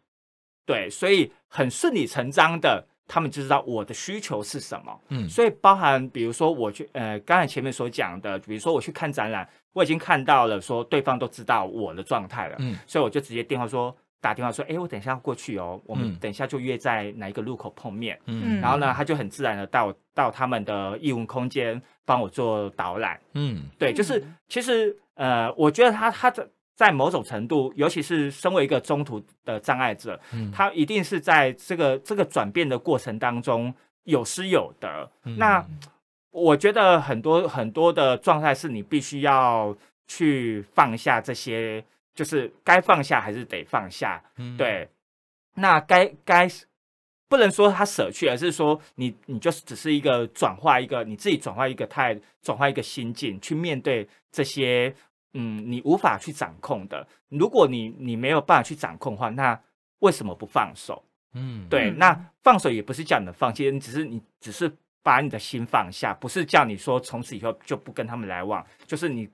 [0.67, 5.01] 对，所以很顺理成章的，他们就知道我的需求是什么。
[5.11, 12.57] 嗯，所以包含比如说我去，呃，刚才前面所讲的，比如说我去看展览，我已经看到了，说对方都知道我的状态了。
[12.59, 18.19] 嗯，所以我就直接电话说，打电话说，哎，我等一下要过去哦，我们等一下就约在哪一个路口碰面。
[18.27, 23.21] 嗯，然后呢，他就很自然的到到他们的艺文空间帮我做导览。
[23.35, 26.51] 嗯，对，就是其实呃，我觉得他他的。
[26.77, 35.11] 在某种程度，尤其是身为一个中途的障碍者，嗯、他一定是在这个这个转变的过程当中有失有得。
[35.25, 35.67] 嗯、那
[36.31, 39.75] 我觉得很多很多的状态是你必须要
[40.07, 41.83] 去放下这些，
[42.15, 44.23] 就是该放下还是得放下。
[44.37, 44.87] 嗯、对，
[45.55, 46.47] 那该该
[47.27, 54.95] 不能说他舍去，而是说你你就是只是一个转化一个你自己转化一个态，转化一个心境去面对这些。
[55.38, 57.07] 嗯，你无法去掌控的。
[57.29, 59.61] 如果你你没有办法去掌控的话，那
[59.99, 61.05] 为什么不放手？
[61.35, 64.72] 嗯，对，那放手也不是叫你们放弃，你只是你只是
[65.03, 68.64] 把你的心放下，不是叫你说从此以后就不跟他们来往。
[68.87, 69.29] 就是你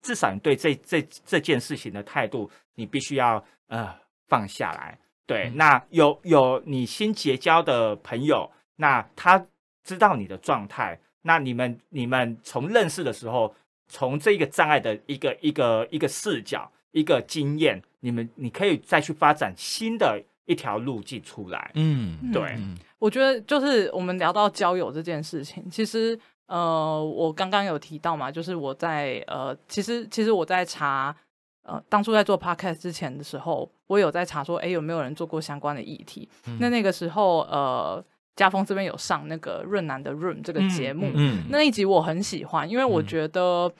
[0.00, 3.92] 至少你对这这这件事情的态度，你必须要呃
[4.28, 4.96] 放下来。
[5.26, 9.44] 对，嗯、那有有你新结交的朋友，那他
[9.82, 13.52] 知道你的状态，那你们你们从认识的时候。
[13.88, 21.70] 从这个障碍的一个一个一个视角，一个经验，你们你可以再去发展新的一条路径出来。
[21.74, 22.56] 嗯，对，
[22.98, 31.14] 我觉得就是我们聊到交友这件事情，其实呃，我刚刚有提到嘛，就是我在呃，其实其实我在查
[31.62, 36.28] 呃，当初在做 podcast 之前的时候，我有在查说，哎，有没有人做过相关的议题？
[36.46, 38.04] 嗯、那那个时候呃。
[38.38, 43.70] 家峰这边有上那个润南的 Room 这个节目，嗯嗯、那一集我很喜欢，因为我觉得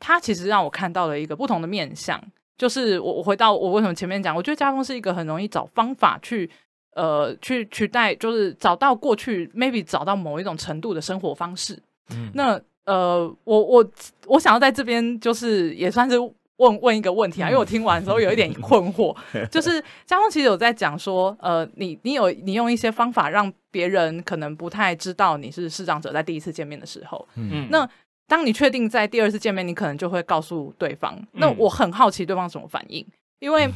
[0.00, 2.20] 他其实让我看到了一个不同的面相。
[2.56, 6.50] 就是我我回到我为什么前面讲，我觉得家峰是一个很容易找方法去
[6.96, 11.80] 呃去取代，就是找到过去 maybe 找到某一种程度的生活方式。
[12.10, 13.88] 嗯、那呃，我我
[14.26, 16.16] 我想要在这边就是也算是。
[16.58, 19.16] 问问一个问题啊，因为我听完之后有一点困惑，
[19.50, 27.88] 就是嘉峰其实有在讲说，呃，你你有你用一些方法让别人可能不太知道你是视障者，在第一次见面的时候，嗯，那
[28.26, 33.06] 当你确定在第二次见面，你可能就会告诉对方，那我很好奇对方什么反应，
[33.40, 33.68] 因为。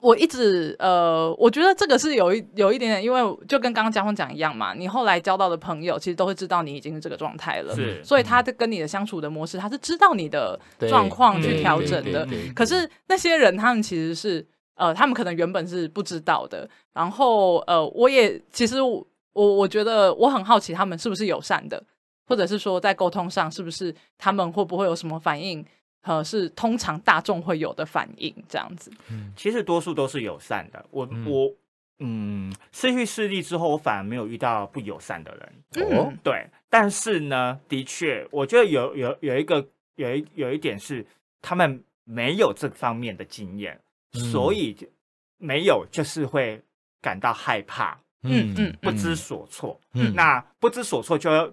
[0.00, 10.58] 我一直呃，我觉得这个是有一有一点点，因为就跟刚刚家峰讲一样嘛，你后来交到的朋友其实都会知道你已经是这个状态了，是，所以他的跟你的相处的模式，他是知道你的
[10.88, 12.26] 状况去调整的。
[12.54, 16.68] 可是那些人，他们其实是呃，他们可能原本是不知道的。
[16.94, 21.82] 然后呃，我也其实我我觉得我很好奇，他们是不是友善的，
[22.26, 25.62] 或者是说在沟通上是不是他们会不会有什么反应？
[26.02, 28.90] 呃，是通常大众会有的反应这样子。
[29.10, 30.84] 嗯，其实多数都是友善的。
[30.90, 31.54] 我、嗯、我
[31.98, 35.86] 嗯，失去视力之后，我反而没有遇到不友善的人。
[35.90, 36.46] 哦、嗯，对。
[36.70, 41.04] 但是呢，的确，我觉得有有有一个有一有一点是，
[41.42, 43.78] 他们没有这方面的经验，
[44.14, 44.74] 嗯、所以
[45.36, 46.62] 没有就是会
[47.02, 48.00] 感到害怕。
[48.22, 49.78] 嗯嗯，不知所措。
[49.92, 51.52] 嗯，那不知所措就要。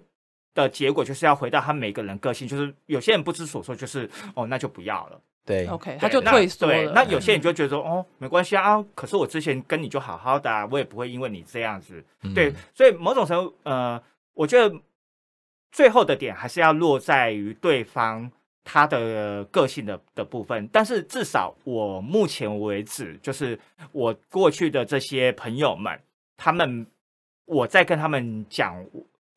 [0.62, 5.20] 的结果就是要回到他每个人个性，就是有些人不知所措，就是哦，那就不要了。
[5.44, 6.72] 对，OK，他就退缩了。
[6.74, 12.04] 对，那有些人就觉得说，哦，没关系啊，可是我之前跟你就好好的，啊，我也不会因为你这样子。
[12.22, 14.02] 嗯、对，所以某种程度，呃，
[14.34, 14.74] 我觉得
[15.72, 18.30] 最后的点还是要落在于对方
[18.62, 20.68] 他的个性的的部分。
[20.70, 23.58] 但是至少我目前为止，就是
[23.92, 25.98] 我过去的这些朋友们，
[26.36, 26.86] 他们
[27.46, 28.84] 我在跟他们讲。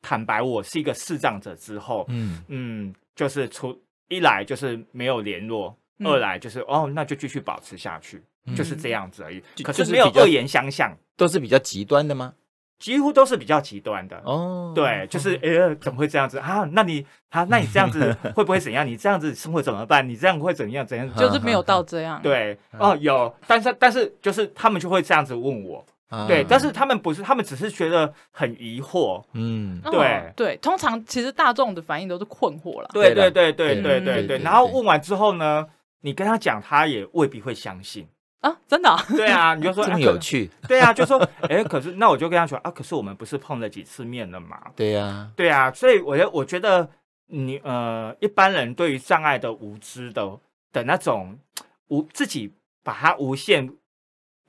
[0.02, 9.40] 坦白，我是一个视障者之后，嗯嗯，就是出一来就是没有联络，嗯、二来就是哦，那就继续保持下去，嗯、就是这样子而已。
[9.62, 12.34] 可是没有恶言相向，都是比较极端的吗？
[12.78, 16.68] 几乎都是比较极端的哦，对，就是哎呀， 怎么会这样子啊？
[16.72, 18.84] 那你啊，那你这样子 会不会怎样？
[18.84, 20.06] 你这样子生活怎么办？
[20.08, 20.84] 你这样会怎样？
[20.84, 21.08] 怎样？
[21.14, 22.20] 就是没有到这样。
[22.20, 25.86] 对，哦，有，但是但是就是他们就会这样子问我，
[26.28, 35.66] 对，但是他们不是，他们只是觉得很疑惑，嗯，对对，通常其实大众的反应都是困惑了，对对对对对对对，然后问完之后呢，
[36.00, 38.06] 你跟他讲，他也未必会相信。
[38.40, 38.96] 啊，真的？
[39.10, 40.50] 对啊，你就说 这么有趣。
[40.66, 41.16] 对啊，就说，
[41.48, 44.60] 哎，可是那我就跟他说啊，可是我们不是碰了几次面了嘛？
[44.74, 46.90] 对呀， 对啊，所以我觉我觉得
[47.26, 50.28] 你呃，一般人对于障碍的无知的
[50.72, 51.38] 的那种
[51.86, 53.72] 无自己把它无限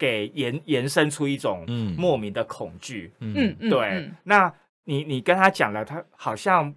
[0.03, 1.65] 给延延伸出一种
[1.97, 3.13] 莫名的恐惧。
[3.19, 4.11] 嗯嗯，对。
[4.23, 6.75] 那你你跟他讲了，他好像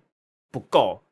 [0.52, 1.02] 不够，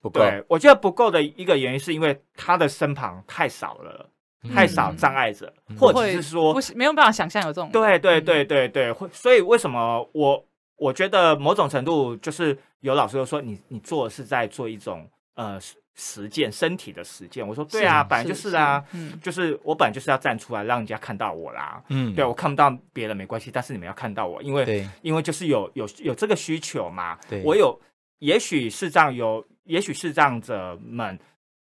[0.00, 0.20] 不够。
[0.46, 4.10] 我觉得不够的一个原因是因为他的身旁太少了。
[4.54, 7.68] 太少障碍者，嗯、或者是说不没有办法想象有这种。
[7.72, 15.58] 对对对对对，所以为什么我我觉得某种程度就是有老师又说你你做的是在做一种呃
[15.96, 17.46] 实践身体的实践。
[17.46, 21.82] 我说对啊，本来就是啊，是是就是我本来就是要站出来让人家看到我啦。
[21.88, 27.18] 嗯，对我看不到别人没关系，但是你们要看到我，因为因为就是有有有这个需求嘛。
[27.28, 27.76] 对，我有
[28.20, 31.18] 也许是这样，有也许是这样者们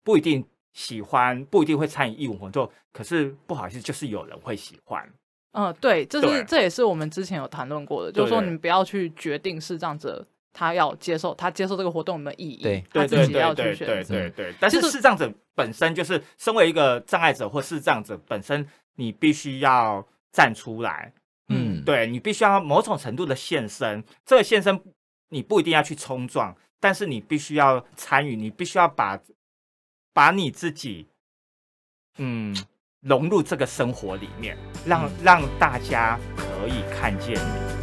[0.04, 0.44] 不一定。
[0.74, 5.02] 喜欢不一定会参与义务活动，可是不好意思，就是有人会喜欢。
[5.52, 14.14] 嗯，对，这是这也是我们之前有谈论过的，就是说你们不要去决定视障者他要接受他接受这个活动有没有意义，对，他自己要去选择。
[14.14, 21.12] 对对对，但是视障者本身就是身为一个障碍者或视障者本身，你必须要站出来。
[21.48, 24.04] 嗯，对，你必须要某种程度的献身。
[24.24, 24.80] 这个献身
[25.28, 29.18] 你不一定要去冲撞，但是你必须要参与，你必须要把。
[30.14, 31.06] 把你自己，
[32.16, 32.52] 嗯，
[33.02, 37.77] 融入这个生活里面，让让大家可以看见你。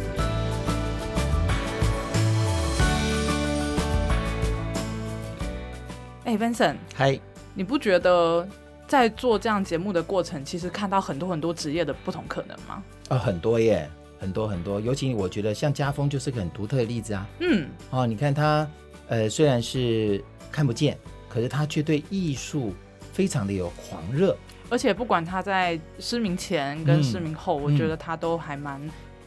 [6.26, 7.18] 哎，Vincent，嗨，
[7.54, 8.46] 你不觉得
[8.88, 12.82] 在做这样节目的过程，其实看到很多很多职业的不同可能吗？
[13.08, 14.80] 啊、哦，很多耶，很多很多。
[14.80, 17.24] 尤其我觉得像家风就是个很独特的例子啊。
[17.38, 18.68] 嗯，哦，你看他，
[19.06, 20.98] 呃，虽然是看不见。
[21.28, 22.72] 可是他却对艺术
[23.12, 24.34] 非常的有狂热，
[24.70, 28.80] 而且不管他在失明前跟失明后，嗯、我觉得他都还蛮，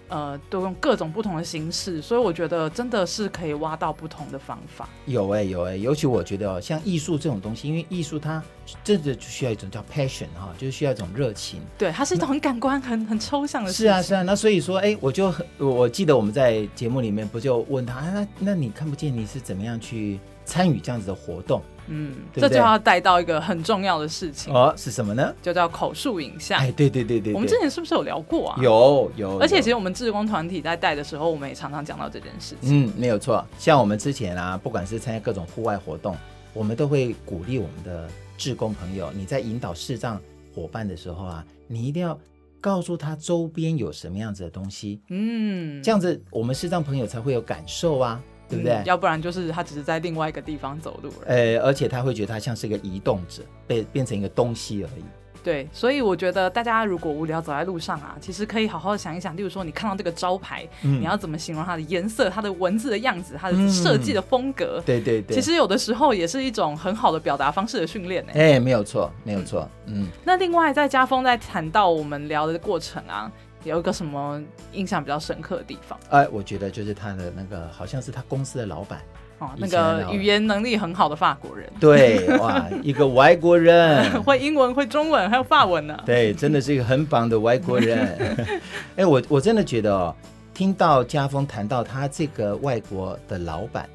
[0.09, 4.89] 呃，都用各种不同的形式，所以我觉得真的是可以挖到不同的方法。
[5.05, 8.43] 有哎、欸、有哎、欸，尤其我觉得哦，像艺术这种东西，因为艺术它
[8.83, 11.61] 真的就需要一种叫 passion 哈，就是需要一种热情。
[11.77, 13.85] 对，它是一种很感官、很 很抽象的事情。
[13.85, 21.61] 是啊是啊，那所以说，哎、欸，我就很我记得我们在节目里面不就问他，那那你看不见，你是怎么样去参与这样子的活动？
[21.89, 25.33] 嗯，对对这就要带到一个很重要的事情哦，是什么呢？
[25.41, 26.59] 就叫口述影像。
[26.59, 28.59] 哎，对对对对，我们之前是不是有聊过啊？
[28.61, 32.87] 有有，而且其实我们志工团体在带的时候，我们也常常讲到这件事情。
[32.87, 33.43] 嗯，没有错。
[33.57, 36.15] 像我们之前啊，不管是参加各种户外活动，
[36.53, 40.21] 我们都会鼓励我们的志工朋友，你在引导视障
[40.53, 42.17] 伙伴的时候啊，你一定要
[42.61, 45.01] 告诉他周边有什么样子的东西。
[45.09, 48.21] 嗯，这样子我们视障朋友才会有感受啊。
[48.49, 48.73] 对不对？
[48.73, 51.27] 嗯，要不然就是他只是在另外一个地方走路了。
[51.27, 55.03] 呃，而且他会觉得他像是一个移动者，被变成一个东西而已。
[55.41, 64.81] 对，所以我觉得大家如果无聊走在路上啊，其实可以好好想一想，例如说你看到这个招牌，嗯，你要怎么形容它的颜色、它的文字的样子、它的设计的风格？
[64.81, 65.33] 嗯，对对对。
[65.33, 68.33] 其实有的时候也是一种很好的表达方式的训练呢。
[68.35, 69.65] 哎，没有错，没有错。
[69.85, 70.09] 嗯。
[70.25, 73.31] 那另外在家风在谈到我们聊的过程啊。
[73.63, 74.41] 有一个什么
[74.71, 75.99] 印象比较深刻的地方？
[76.09, 79.01] 哎，我觉得就是他的那个，好像是他公司的老板
[79.39, 81.69] 哦，那个语言能力很好的法国人。
[81.79, 86.01] 对， 哇，一个外国人， 会英文，会中文，还有法文呢。
[86.05, 88.37] 对，真的是一个很棒的外国人。
[88.95, 90.15] 哎，我我真的觉得哦，
[90.53, 93.89] 听到家风谈到他这个外国的老板，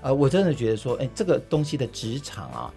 [0.00, 2.72] 呃，我真的觉得说，哎，这个东西的职场啊，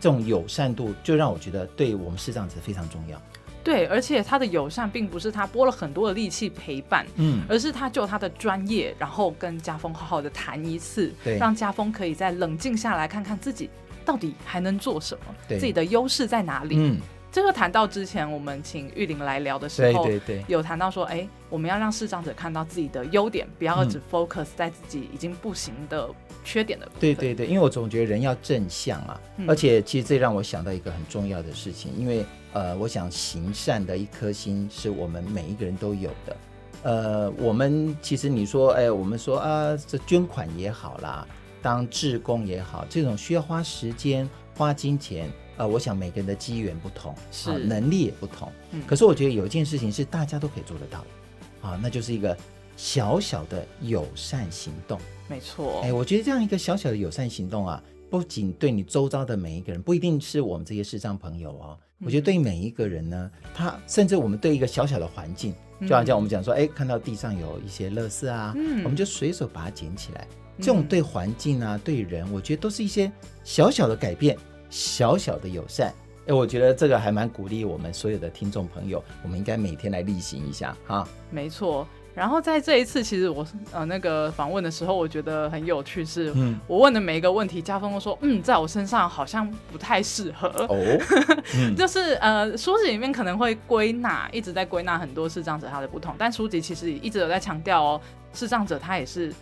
[0.00, 3.20] 这种友善度，就让我觉得对我们市长者非常重要。
[3.64, 13.70] 对，而且他的友善并不是他拨了很多的力气陪伴，嗯，而是他就他的专业，然后跟家峰好好的谈一次，对，让家峰可以再冷静下来，看看自己
[14.04, 16.76] 到底还能做什么，对自己的优势在哪里。
[16.78, 17.00] 嗯，
[17.32, 26.06] 这个谈到之前我们请玉玲来聊的时候，对对对，有谈到说，哎，我们要让视障者看到自己的优点，不要只 focus 在自己已经不行的
[26.44, 27.00] 缺点的部分。
[27.00, 32.22] 对对对，因为我总觉得人要正向啊，嗯，而且其实这让我想到一个很重要的事情，因为。
[32.54, 36.36] 呃，我想行善的一颗心是我们每一个人都有的。
[36.84, 41.26] 呃，我们其实你说，哎，我们说啊，这捐款也好啦，
[41.60, 45.30] 当志工也好，这种需要花时间、花金钱。
[45.56, 48.50] 呃，我想每个人的机缘不同，是、啊、能力也不同。
[48.72, 52.36] 嗯，可是我觉得有一件事情是大家都可以做得到的，啊，那就是一个
[52.76, 54.98] 小小的友善行动。
[55.28, 57.80] 没错，哎，我觉得这样一个小小的友善行动啊，
[58.10, 65.54] 不仅对你周遭的每一个人，不一定是我们这些视障朋友哦，嗯、我觉得对每一个人呢，他甚至我们对一个小小的环境，
[65.88, 70.26] 就好像我们讲说，哎，看到地上有一些垃圾啊，嗯、我们就随手把它捡起来。
[70.58, 73.10] 这种对环境啊，对人，我觉得都是一些
[73.42, 74.36] 小小的改变，
[74.70, 75.92] 小小的友善。
[76.26, 81.08] 哎，我觉得这个还蛮鼓励我们所有的听众朋友，我们应该每天来例行一下哈。
[81.30, 81.86] 没错。
[82.14, 90.48] 然后在这一次，其实我呃那个访问的时候，我觉得很有趣是，是、嗯、我问的每一个问题，家峰都说，嗯，在我身上好像不太适合。
[90.68, 90.78] 哦，
[91.58, 98.00] 嗯、就是呃书籍里面可能会归纳，一直在归纳很多视障者他的不同，但书籍其实一直有在强调哦，
[98.32, 99.32] 视障者他也是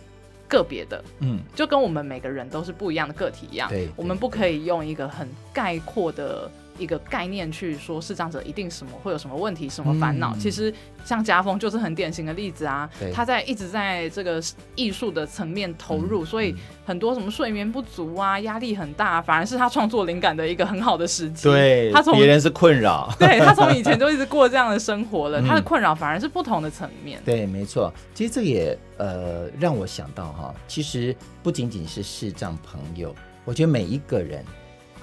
[0.47, 6.49] 个别的，嗯，就跟我们每个人都是不一样的个体一样，对，我们不可以用一个很概括的。
[6.77, 10.73] 一个概念去说视障者一定什么会有什么问题什么烦恼，嗯、其实
[11.05, 12.89] 像家风就是很典型的例子啊。
[12.99, 14.41] 对他在一直在这个
[14.75, 16.55] 艺术的层面投入，嗯、所以
[16.85, 21.43] 很多什么睡眠不足啊、压力很大，反而是他创作灵感的一个很好的时机。
[21.43, 27.21] 对，他从别人是困扰， 对他从以前就一直过这样的生活了， 嗯、他的困扰反而是不同的层面。
[27.23, 27.93] 对，没错。
[28.13, 33.13] 其实这也呃让我想到哈，其实不仅仅是视障朋友，
[33.45, 34.43] 我觉得每一个人。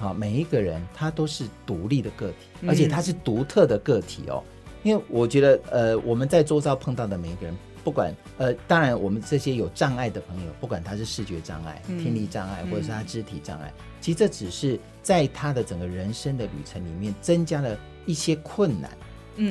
[0.01, 4.43] 好，每一个人他都是独立的个体，而且他是独特的个体哦。
[4.81, 13.71] 因为我觉得，呃，我们在周遭碰到的每一个人，不管呃，当然我们这些有障碍的朋友，不管他是视觉障碍、听力障碍，或者是他肢体障碍，
[14.01, 17.77] 其实这只是在他的整个人生的旅程里面增加了
[18.07, 18.89] 一些困难。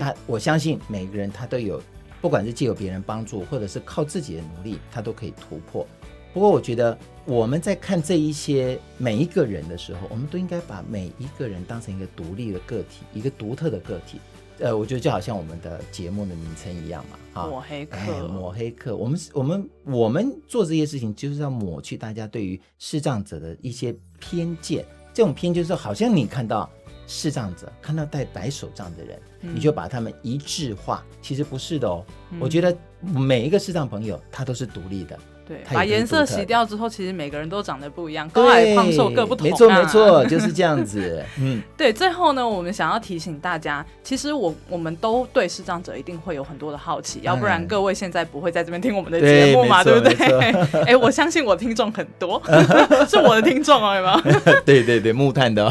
[0.00, 1.80] 他我相信每个人他都有，
[2.20, 5.86] 不管是借由别人帮助，或者是靠自己的努力，他都可以突破。
[6.32, 14.20] 不过，我觉得我们在看这一些每一个人的时候，我们都应该把每一个人当成一个独立的个体，一个独特的个体。
[14.60, 18.94] 呃，我觉得就好像我们的节目的名称一样嘛，哈， 抹黑客，哎，抹黑客。
[18.94, 24.84] 我们我们我们做这些事情，就是要抹去大家对于视障者的一些偏见。
[25.14, 26.70] 这种偏见就是好像你看到
[27.06, 31.04] 视障者，看到戴白手杖的人，嗯、你就把他们一致化。
[31.22, 32.04] 其实不是的哦。
[32.30, 35.18] 嗯、我觉得每一个视障朋友，他都是独立的。
[35.50, 39.50] 对，把颜色洗掉之后，其实每个人都长得不一样，高矮胖瘦各不同啊。
[39.50, 41.20] 没错没错，就是这样子。
[41.42, 41.92] 嗯，对。
[41.92, 50.82] 最后呢，我们想要提醒大家，其实我我们都对视障者一定会有很多的好奇，要不然各位现在不会在这边听我们的节目嘛，对，对不对？
[50.82, 52.40] 哎，我相信我听众很多，
[53.10, 54.60] 是我的听众哦，有没有？
[54.64, 55.68] 对对对，木炭的。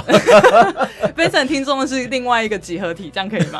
[1.15, 3.59] 非常听众的是另外一个集合体，这样可以吗？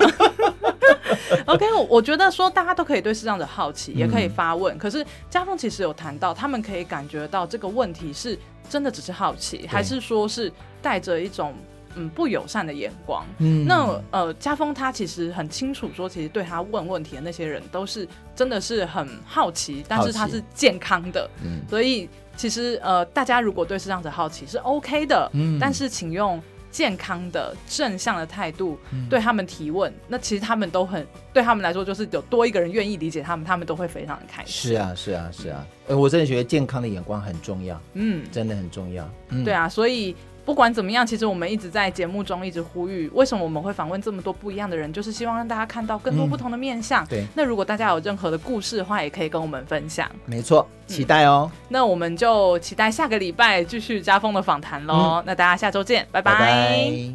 [1.46, 4.76] OK，我我觉得说大家都可以对视障者好奇，也可以发问。
[4.76, 8.38] 嗯、可是家峰其实有谈到，他们可以感觉到这个问题是
[8.70, 10.52] 真的只是好奇，对还是说是
[10.82, 11.54] 带着一种
[11.96, 13.26] 嗯不友善的眼光？
[13.40, 21.30] 嗯，那呃，家峰他其实很清楚说，其实对他问问题的那些人都是真的是很好奇，但是他是健康的。
[21.44, 26.42] 嗯，所以其实呃，大家如果对视障者好奇是 OK 的，嗯，但是请用。
[26.72, 34.72] 健康的正向的态度对他们提问，嗯、那其实他们都很对他们来说，就是有多一个人愿意理解他们，他们都会非常的开心。
[34.72, 39.10] 是啊，是啊，是啊，呃，我真的觉得健康的眼光很重要，嗯，真的很重要。
[39.30, 40.16] 嗯、对啊，所以。
[40.50, 47.04] 不管怎么样，其实我们一直在节目中一直呼吁，为什么我们会访问这么多不一样的人，就是希望让大家看到更多不同的面相。
[47.04, 50.10] 嗯、对，那如果大家有任何的故事的话，也可以跟我们分享。
[50.26, 51.52] 没错，期待哦。
[51.54, 55.18] 嗯、那我们就期待下个礼拜继续家峰的访谈喽。
[55.18, 56.34] 嗯、那大家下周见，拜拜。
[56.34, 57.14] 拜拜。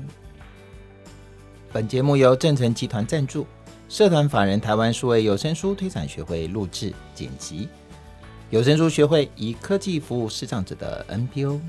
[1.73, 3.45] 本节目由正成集团赞助，
[3.89, 7.69] 社团法人台湾数位有声书推广学会录制剪辑，
[8.51, 11.61] 有声书学会以科技服务视障者的 NPO。